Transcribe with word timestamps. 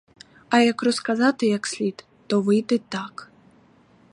А 0.49 0.59
як 0.59 0.83
розказати 0.83 1.47
як 1.47 1.65
слід, 1.67 2.05
то 2.27 2.41
вийде 2.41 2.77
так. 2.89 3.31